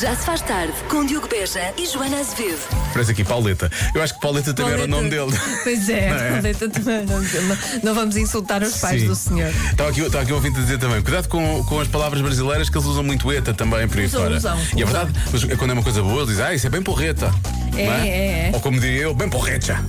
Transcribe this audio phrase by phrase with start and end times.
[0.00, 2.58] Já se faz tarde com Diogo Beja e Joana Azevedo.
[2.92, 3.70] Parece aqui Pauleta.
[3.94, 5.32] Eu acho que Pauleta também era o nome dele.
[5.64, 6.30] Pois é, Não é?
[6.32, 7.46] Pauleta também era o nome dele.
[7.46, 9.08] Não, não vamos insultar os pais Sim.
[9.08, 9.48] do senhor.
[9.70, 11.00] Estava aqui, estava aqui um ouvinte a dizer também.
[11.00, 14.20] Cuidado com, com as palavras brasileiras que eles usam muito eta também por aí Usam,
[14.20, 14.36] fora.
[14.36, 16.70] usam, e é verdade, mas quando é uma coisa boa, eles dizem, ah, isso é
[16.70, 17.32] bem porreta.
[17.76, 18.50] É, Não é, é.
[18.54, 19.84] Ou como diria eu, bem porreta.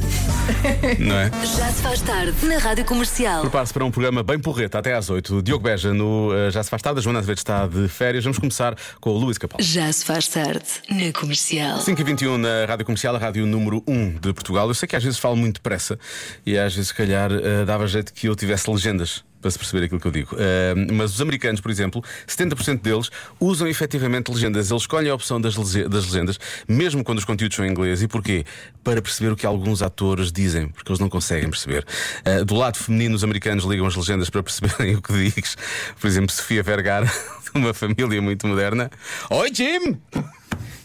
[0.99, 1.31] Não é?
[1.57, 3.41] Já se faz tarde na Rádio Comercial.
[3.41, 5.41] Prepare-se para um programa bem porreta até às 8.
[5.41, 8.25] Diogo Beja no eh, Já se faz tarde, a Joana Azevedo está de férias.
[8.25, 9.61] Vamos começar com o Luís Capal.
[9.61, 11.79] Já se faz tarde na Comercial.
[11.79, 14.67] 5h21 na Rádio Comercial, a rádio número 1 de Portugal.
[14.67, 15.97] Eu sei que às vezes falo muito depressa
[16.45, 19.85] e às vezes, se calhar, eh, dava jeito que eu tivesse legendas para se perceber
[19.85, 20.35] aquilo que eu digo.
[20.37, 24.69] Eh, mas os americanos, por exemplo, 70% deles usam efetivamente legendas.
[24.69, 26.37] Eles escolhem a opção das, das legendas,
[26.67, 28.01] mesmo quando os conteúdos são em inglês.
[28.01, 28.45] E porquê?
[28.83, 31.85] Para perceber o que alguns atores dizem, porque eles não conseguem perceber.
[32.25, 35.55] Eh, do lado feminino, os americanos ligam as legendas para perceberem o que diz.
[35.99, 37.05] Por exemplo, Sofia Vergara,
[37.53, 38.91] de uma família muito moderna.
[39.29, 39.97] Oi, Jim!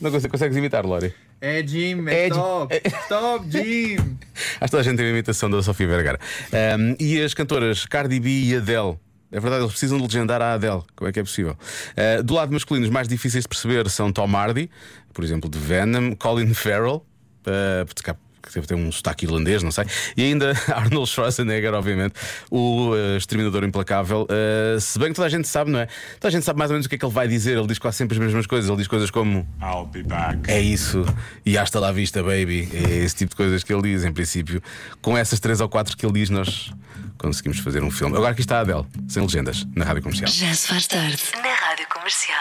[0.00, 1.12] Não consegues imitar, Lori?
[1.44, 3.96] É Jim, é, É top, top Jim.
[4.60, 6.20] Acho que toda a gente tem a imitação da Sofia Vergara.
[6.78, 8.96] Um, e as cantoras Cardi B e Adele.
[9.32, 10.82] É verdade, eles precisam de legendar a Adele.
[10.94, 11.58] Como é que é possível?
[11.96, 14.70] Uh, do lado masculino, os mais difíceis de perceber são Tom Hardy,
[15.12, 17.04] por exemplo, de Venom, Colin Farrell,
[17.44, 17.84] uh,
[18.42, 19.84] que deve ter um sotaque irlandês, não sei,
[20.16, 22.14] e ainda Arnold Schwarzenegger, obviamente,
[22.50, 24.26] o uh, exterminador implacável.
[24.28, 25.86] Uh, se bem que toda a gente sabe, não é?
[26.18, 27.56] Toda a gente sabe mais ou menos o que é que ele vai dizer.
[27.56, 28.68] Ele diz quase sempre as mesmas coisas.
[28.68, 29.46] Ele diz coisas como.
[29.62, 30.50] I'll be back.
[30.50, 31.04] É isso.
[31.44, 32.68] E hasta lá vista, baby.
[32.72, 34.62] É esse tipo de coisas que ele diz, em princípio.
[35.00, 36.72] Com essas três ou quatro que ele diz, nós
[37.18, 38.16] conseguimos fazer um filme.
[38.16, 40.30] Agora aqui está a Adele, sem legendas, na rádio comercial.
[40.30, 42.40] Já se faz tarde na Rádio Comercial.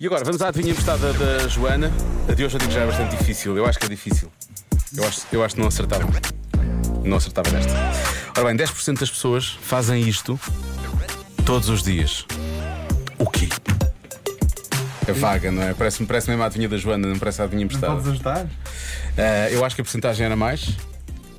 [0.00, 1.90] E agora, vamos à adivinha emprestada da Joana.
[2.28, 3.56] A de hoje eu digo que já é bastante difícil.
[3.56, 4.30] Eu acho que é difícil.
[4.94, 6.04] Eu acho, eu acho que não acertava.
[7.02, 7.72] Não acertava nesta.
[8.36, 10.38] Ora bem, 10% das pessoas fazem isto
[11.46, 12.26] todos os dias.
[13.18, 13.48] O quê?
[15.06, 15.72] É vaga, não é?
[15.72, 18.10] Parece-me parece mesmo a adivinha da Joana, não parece a adivinha Podes emprestada.
[18.10, 18.46] ajudar?
[19.16, 20.76] Ah, eu acho que a porcentagem era mais,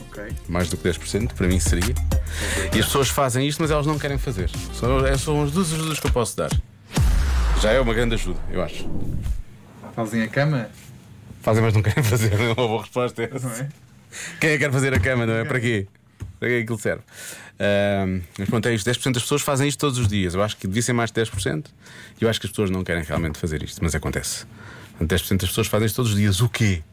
[0.10, 0.24] Ok.
[0.48, 1.94] mais do que 10%, para mim seria.
[2.74, 4.50] E as pessoas fazem isto, mas elas não querem fazer.
[4.74, 6.50] São, são as duas ajudas que eu posso dar.
[7.62, 8.90] Já é uma grande ajuda, eu acho.
[9.96, 10.70] Fazem a cama?
[11.42, 12.34] Fazem, mas não querem fazer.
[12.34, 13.48] É uma boa resposta essa.
[13.48, 13.70] Não é?
[14.40, 15.44] Quem é que quer fazer a cama, não é?
[15.44, 15.88] Para quê?
[16.40, 17.04] Para que é que aquilo serve?
[17.60, 18.88] Ahm, mas pronto, é isto.
[18.88, 20.36] 10% das pessoas fazem isto todos os dias.
[20.36, 21.66] Eu acho que devia ser mais de 10%.
[22.22, 24.46] E eu acho que as pessoas não querem realmente fazer isto, mas acontece.
[24.98, 26.42] Portanto, 10% das pessoas fazem isto todos os dias.
[26.42, 26.84] O quê?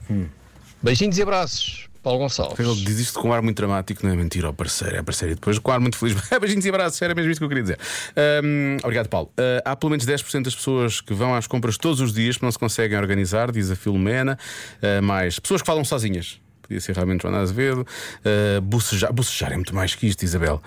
[0.83, 2.59] Beijinhos e abraços, Paulo Gonçalves.
[2.59, 5.33] Ele diz isto com um ar muito dramático, não é mentira ao parceiro, é parceiro.
[5.33, 6.17] E depois com um ar muito feliz.
[6.41, 7.79] Beijinhos e abraços, era mesmo isto que eu queria dizer.
[8.17, 9.31] Ahm, obrigado, Paulo.
[9.37, 12.43] Ah, há pelo menos 10% das pessoas que vão às compras todos os dias que
[12.43, 14.37] não se conseguem organizar, diz a Filomena.
[14.83, 16.41] Ah, mais pessoas que falam sozinhas.
[16.61, 17.87] Podia ser realmente Joana Azevedo.
[18.25, 19.13] Ah, bocejar.
[19.13, 20.61] bocejar é muito mais que isto, Isabel.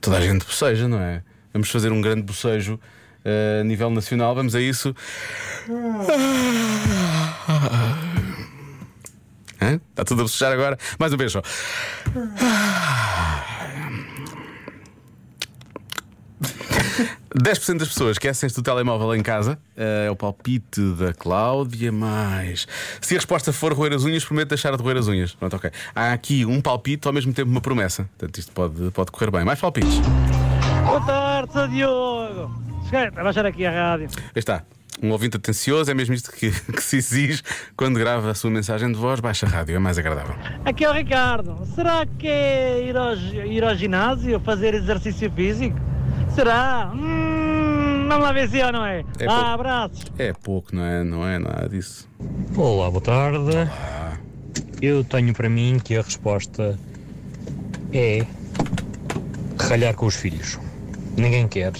[0.00, 1.22] Toda a gente boceja, não é?
[1.52, 2.80] Vamos fazer um grande bocejo
[3.24, 4.34] ah, a nível nacional.
[4.34, 4.94] Vamos a isso.
[9.68, 9.80] Hã?
[9.90, 10.78] Está tudo a bocejar agora?
[10.98, 11.42] Mais um beijo só.
[17.36, 19.58] 10% das pessoas esquecem-se do telemóvel em casa.
[19.76, 21.92] Eh, É o palpite da Cláudia.
[21.92, 22.66] Mais.
[23.00, 25.34] Se a resposta for roer as unhas, prometo deixar de roer as unhas.
[25.34, 25.70] Pronto, ok.
[25.94, 28.08] Há aqui um palpite, ao mesmo tempo uma promessa.
[28.16, 29.44] Portanto, isto pode, pode correr bem.
[29.44, 29.98] Mais palpites.
[30.86, 31.74] Boa tarde.
[31.74, 32.50] Diogo.
[32.84, 34.08] Cheguei a baixar aqui a rádio.
[34.16, 34.62] Aí está.
[35.02, 37.42] Um ouvinte atencioso é mesmo isto que, que se exige
[37.76, 39.20] quando grava a sua mensagem de voz.
[39.20, 40.34] Baixa a rádio, é mais agradável.
[40.64, 41.56] Aqui é o Ricardo.
[41.74, 45.78] Será que é ir ao, ir ao ginásio fazer exercício físico?
[46.34, 46.90] Será?
[46.94, 49.00] Hum, vamos lá ver se é ou não é.
[49.00, 49.30] É pouco.
[49.30, 50.04] ah, abraços.
[50.18, 51.04] É pouco, não é?
[51.04, 52.08] Não é nada disso.
[52.56, 53.38] Olá, boa tarde.
[54.80, 56.78] Eu tenho para mim que a resposta
[57.92, 58.24] é
[59.58, 60.58] ralhar com os filhos.
[61.16, 61.72] Ninguém quer,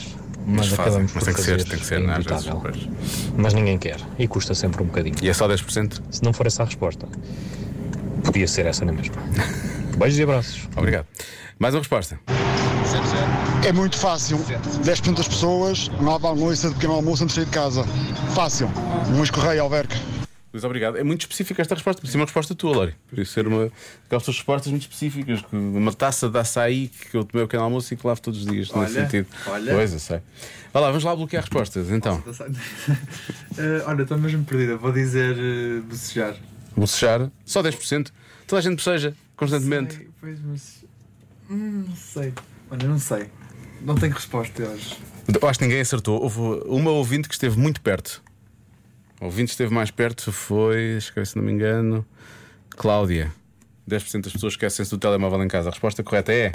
[0.48, 1.68] mas, fazem, acabamos mas por tem que ser, fazer.
[1.68, 2.16] tem que ser, é não é?
[2.16, 2.88] Às vezes, pois.
[3.36, 5.16] Mas ninguém quer e custa sempre um bocadinho.
[5.22, 6.00] E é só 10%?
[6.10, 7.06] Se não for essa a resposta,
[8.24, 9.16] podia ser essa na mesma.
[9.98, 10.68] Beijos e abraços.
[10.76, 11.06] Obrigado.
[11.58, 12.18] Mais uma resposta.
[13.66, 14.38] É muito fácil.
[14.38, 17.84] 10% das pessoas não lavam a louça de pequeno almoço antes de sair de casa.
[18.34, 18.70] Fácil.
[19.14, 19.96] Um escorreio alverca.
[20.52, 20.96] Luís, obrigado.
[20.96, 22.94] É muito específica esta resposta, por isso é uma resposta tua, Lori.
[23.10, 23.70] Por isso ser uma
[24.06, 25.44] aquelas tuas respostas muito específicas.
[25.52, 28.46] Uma taça de açaí que eu tomei o pequeno almoço e que lavo todos os
[28.46, 29.26] dias, nesse Olha, sentido.
[29.46, 29.74] olha.
[29.74, 30.20] Pois, eu sei.
[30.72, 31.90] Vai lá, vamos lá bloquear respostas.
[31.90, 32.22] Então,
[33.58, 34.76] Eh, olha, estou mesmo perdida.
[34.76, 36.36] Vou dizer uh, bocejar.
[36.76, 38.10] bocejar, só 10%.
[38.46, 39.96] Toda a gente boceja, constantemente.
[39.96, 40.84] Sei, pois, mas.
[41.50, 42.32] Hum, não sei.
[42.70, 43.26] Olha, não sei.
[43.82, 44.96] Não tenho resposta hoje.
[45.42, 46.22] Acho que ninguém acertou.
[46.22, 48.22] Houve uma ouvinte que esteve muito perto.
[49.20, 52.06] A ouvinte esteve mais perto foi, se não me engano,
[52.70, 53.32] Cláudia.
[53.88, 55.68] 10% das pessoas esquecem-se do telemóvel em casa.
[55.68, 56.52] A resposta correta é.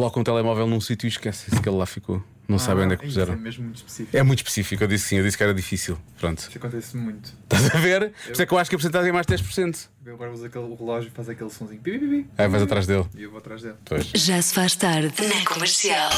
[0.00, 2.24] Colocam o telemóvel num sítio e esquecem-se que ele lá ficou.
[2.48, 3.34] Não sabem onde é que Ah, isso puseram.
[3.34, 4.16] É mesmo muito específico.
[4.16, 5.98] É muito específico, eu disse sim, eu disse que era difícil.
[6.18, 6.38] Pronto.
[6.38, 7.34] Isso acontece muito.
[7.42, 8.10] Estás a ver?
[8.24, 9.88] Por isso é que eu acho que a porcentagem é mais 10%.
[10.06, 11.82] Eu agora uso aquele relógio e faz aquele sonzinho.
[11.82, 12.26] Pi, pi, pi.
[12.38, 13.04] Aí vais atrás dele.
[13.14, 13.74] E eu vou atrás dele.
[13.84, 14.10] Pois.
[14.14, 16.08] Já se faz tarde na comercial.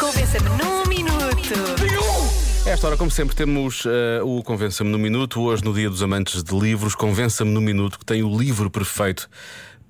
[0.00, 1.52] Convença-me num minuto.
[2.66, 5.42] Esta hora, como sempre, temos eh, o Convença-me no Minuto.
[5.42, 9.28] Hoje, no Dia dos Amantes de Livros, Convença-me no Minuto, que tem o livro perfeito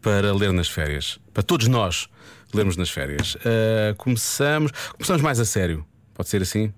[0.00, 1.20] para ler nas férias.
[1.32, 2.08] Para todos nós
[2.56, 3.36] lermos nas férias.
[3.44, 5.84] Eh, começamos, começamos mais a sério.
[6.14, 6.72] Pode ser assim?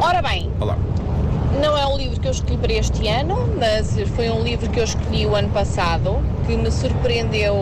[0.00, 0.76] Ora bem, Olá.
[1.60, 4.80] não é um livro que eu escolhi para este ano, mas foi um livro que
[4.80, 7.54] eu escolhi o ano passado, que me surpreendeu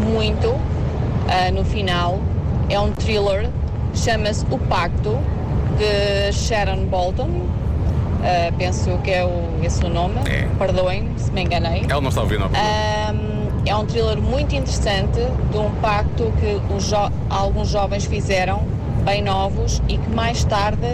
[0.00, 0.54] muito
[1.28, 2.20] ah, no final.
[2.68, 3.50] É um thriller,
[3.94, 5.18] chama-se O Pacto,
[5.78, 7.28] de Sharon Bolton.
[8.22, 10.16] Ah, penso que é o, esse o nome.
[10.26, 10.48] É.
[10.58, 11.84] Perdoem-me se me enganei.
[11.88, 12.44] Ela não está ouvindo.
[12.44, 13.23] Ahm,
[13.66, 15.20] é um thriller muito interessante
[15.50, 18.62] de um pacto que jo- alguns jovens fizeram,
[19.04, 20.86] bem novos, e que mais tarde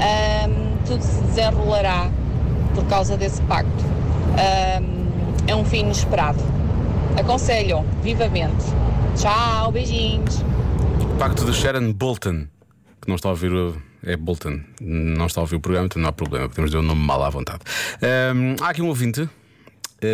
[0.00, 2.10] ahm, tudo se desenrolará
[2.74, 3.84] por causa desse pacto.
[4.34, 5.08] Ahm,
[5.46, 6.38] é um fim inesperado.
[7.18, 8.64] Aconselho vivamente.
[9.16, 10.44] Tchau, beijinhos.
[11.18, 12.46] Pacto de Sharon Bolton,
[13.00, 13.52] que não está a ouvir.
[13.52, 13.74] o-
[14.06, 16.86] É Bolton, não está a ouvir o programa, então não há problema, podemos dizer o
[16.86, 17.58] nome mal à vontade.
[18.00, 19.28] Ahm, há aqui um ouvinte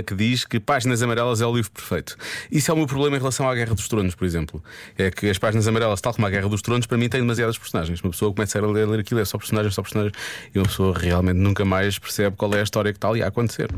[0.06, 2.16] que diz que Páginas Amarelas é o livro perfeito.
[2.50, 4.62] Isso é o meu problema em relação à Guerra dos Tronos, por exemplo.
[4.96, 7.58] É que as Páginas Amarelas, tal como a Guerra dos Tronos, para mim tem demasiadas
[7.58, 8.00] personagens.
[8.00, 10.14] Uma pessoa começa a ler, ler aquilo, é só personagens, só personagens,
[10.54, 13.28] e uma pessoa realmente nunca mais percebe qual é a história que está ali a
[13.28, 13.68] acontecer.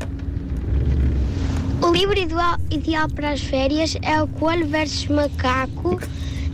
[1.81, 5.99] O livro ideal, ideal para as férias é o Coelho versus Macaco.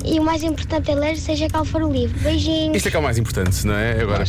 [0.06, 2.20] E o mais importante é ler, seja qual for o livro.
[2.20, 2.76] Beijinhos.
[2.76, 4.02] Isto é que é o mais importante, não é?
[4.02, 4.26] Agora.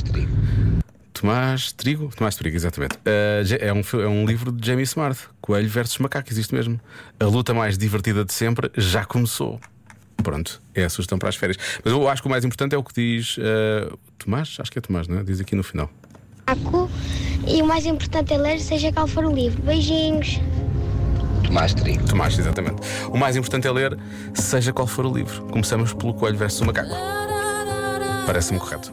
[1.24, 2.10] Tomás Trigo?
[2.14, 2.96] Tomás Trigo, exatamente.
[2.96, 6.78] Uh, é, um, é um livro de Jamie Smart, Coelho versus Macaco, existe mesmo.
[7.18, 9.58] A luta mais divertida de sempre já começou.
[10.22, 11.56] Pronto, é a sugestão para as férias.
[11.82, 14.78] Mas eu acho que o mais importante é o que diz uh, Tomás, acho que
[14.78, 15.22] é Tomás, não é?
[15.22, 15.90] Diz aqui no final.
[16.46, 16.90] Macaco.
[17.46, 19.62] E o mais importante é ler, seja qual for o livro.
[19.62, 20.38] Beijinhos.
[21.42, 22.06] Tomás Trigo.
[22.06, 22.82] Tomás, exatamente.
[23.08, 23.98] O mais importante é ler,
[24.34, 25.42] seja qual for o livro.
[25.46, 26.94] Começamos pelo Coelho versus o Macaco.
[28.26, 28.92] Parece-me correto.